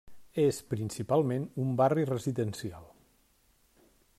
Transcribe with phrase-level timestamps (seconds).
[0.43, 2.89] És principalment un barri residencial.